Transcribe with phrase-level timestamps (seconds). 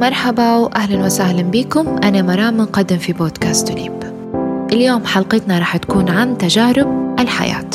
[0.00, 1.96] مرحبا وأهلا وسهلا بكم.
[2.04, 3.92] أنا مرام مقدم في بودكاست توليب
[4.72, 7.70] اليوم حلقتنا رح تكون عن تجارب الحياة.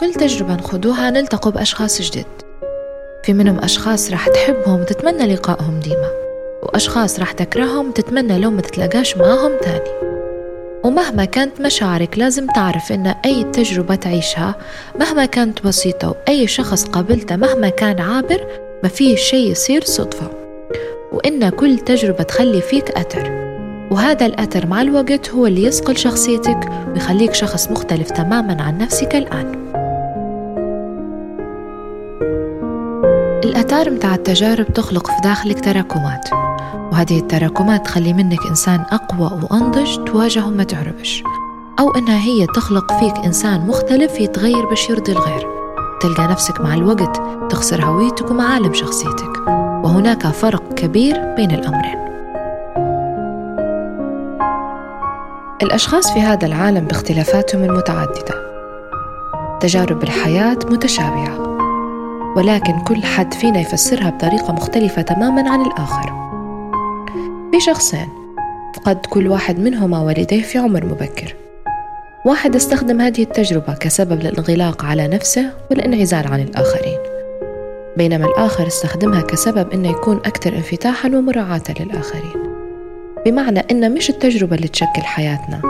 [0.00, 2.26] كل تجربة نخوضوها نلتقوا بأشخاص جدد.
[3.24, 6.10] في منهم أشخاص رح تحبهم وتتمنى لقائهم ديما
[6.62, 10.15] وأشخاص رح تكرههم تتمنى لو ما تتلاقاش معاهم تاني.
[10.84, 14.54] ومهما كانت مشاعرك لازم تعرف إن أي تجربة تعيشها
[15.00, 18.46] مهما كانت بسيطة وأي شخص قابلته مهما كان عابر
[18.82, 20.30] ما فيه شيء يصير صدفة.
[21.12, 23.46] وإن كل تجربة تخلي فيك أثر.
[23.90, 26.60] وهذا الأثر مع الوقت هو اللي يصقل شخصيتك
[26.92, 29.66] ويخليك شخص مختلف تماما عن نفسك الآن.
[33.44, 36.45] الآثار متاع التجارب تخلق في داخلك تراكمات.
[36.92, 41.22] وهذه التراكمات تخلي منك إنسان أقوى وأنضج تواجه وما تعرفش.
[41.80, 45.46] أو إنها هي تخلق فيك إنسان مختلف يتغير باش يرضي الغير.
[46.00, 49.48] تلقى نفسك مع الوقت تخسر هويتك ومعالم شخصيتك.
[49.84, 52.06] وهناك فرق كبير بين الأمرين.
[55.62, 58.34] الأشخاص في هذا العالم باختلافاتهم المتعددة.
[59.60, 61.56] تجارب الحياة متشابهة.
[62.36, 66.25] ولكن كل حد فينا يفسرها بطريقة مختلفة تماما عن الآخر.
[67.52, 68.08] في شخصين
[68.76, 71.34] فقد كل واحد منهما والديه في عمر مبكر.
[72.26, 76.98] واحد استخدم هذه التجربة كسبب للانغلاق على نفسه والانعزال عن الآخرين.
[77.96, 82.56] بينما الآخر استخدمها كسبب إنه يكون أكثر انفتاحا ومراعاة للآخرين.
[83.26, 85.60] بمعنى إن مش التجربة اللي تشكل حياتنا.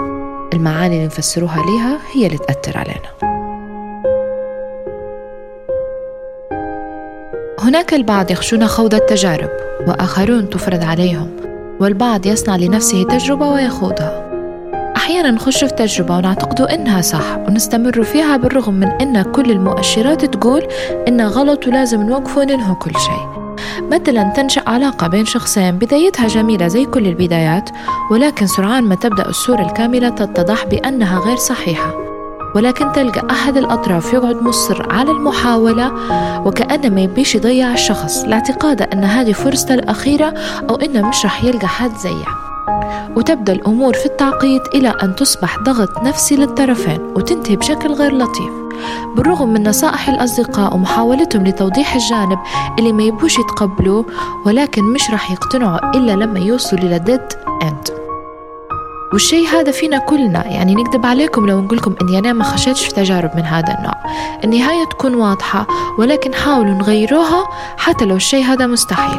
[0.55, 3.37] المعاني اللي نفسروها ليها هي اللي تأثر علينا.
[7.61, 9.51] هناك البعض يخشون خوض التجارب
[9.89, 11.37] وآخرون تفرض عليهم.
[11.81, 14.27] والبعض يصنع لنفسه تجربة ويخوضها.
[14.97, 20.67] أحيانا نخش في تجربة ونعتقد إنها صح ونستمر فيها بالرغم من إن كل المؤشرات تقول
[21.09, 23.47] إنها غلط ولازم نوقف وننهي كل شيء.
[23.83, 27.71] مثلا تنشأ علاقة بين شخصين بدايتها جميلة زي كل البدايات
[28.11, 32.06] ولكن سرعان ما تبدأ الصورة الكاملة تتضح بأنها غير صحيحة.
[32.57, 35.93] ولكن تلقى أحد الأطراف يقعد مصر على المحاولة
[36.47, 38.25] وكأنه ما يبيش يضيع الشخص.
[38.25, 40.35] لاعتقاده أن هذه فرصته الأخيرة
[40.71, 42.25] أو إنه مش رح يلقى حد زيه
[43.17, 48.53] وتبدأ الأمور في التعقيد إلى أن تصبح ضغط نفسي للطرفين وتنتهي بشكل غير لطيف.
[49.17, 52.39] بالرغم من نصائح الأصدقاء ومحاولتهم لتوضيح الجانب
[52.79, 54.07] اللي ما يبوش يتقبلوه
[54.47, 57.21] ولكن مش رح يقتنعوا إلا لما يوصلوا إلى ديد
[57.63, 57.96] أند
[59.13, 60.47] والشيء هذا فينا كلنا.
[60.47, 63.95] يعني نكذب عليكم لو نقولكم إني أنا ما خشيتش في تجارب من هذا النوع.
[64.45, 65.67] النهاية تكون واضحة
[65.99, 69.19] ولكن حاولوا نغيروها حتى لو الشيء هذا مستحيل.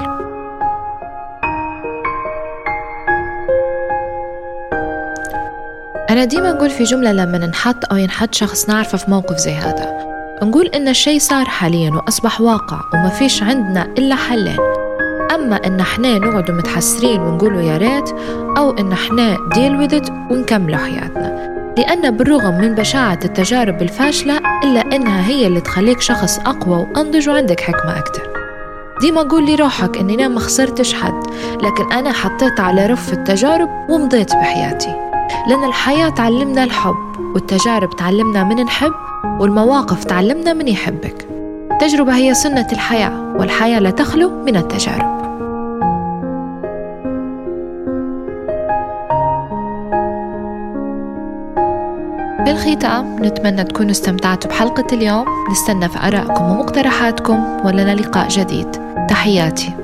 [6.09, 9.97] أنا ديما أقول في جملة لما ننحط أو ينحط شخص نعرفه في موقف زي هذا.
[10.43, 14.86] نقول إن الشيء صار حاليا وأصبح واقع وما فيش عندنا إلا حلين.
[15.35, 18.09] أما إن إحنا نقعدوا متحسرين ونقولوا يا ريت
[18.57, 21.47] أو إن إحنا ديل وذت ونكملوا حياتنا.
[21.77, 27.59] لأن بالرغم من بشاعة التجارب الفاشلة إلا إنها هي اللي تخليك شخص أقوى وأنضج وعندك
[27.59, 28.21] حكمة أكتر.
[29.01, 31.23] ديما قول لي روحك إني أنا ما خسرتش حد
[31.63, 34.95] لكن أنا حطيت على رف التجارب ومضيت بحياتي.
[35.47, 36.95] لأن الحياة تعلمنا الحب
[37.33, 38.93] والتجارب تعلمنا من نحب
[39.39, 41.26] والمواقف تعلمنا من يحبك.
[41.77, 45.17] التجربة هي سنة الحياة والحياة لا تخلو من التجارب.
[52.45, 55.25] بالختام نتمنى تكونوا استمتعتوا بحلقة اليوم.
[55.51, 58.71] نستنى في آرائكم ومقترحاتكم ولنا لقاء جديد.
[59.09, 59.76] تحياتي.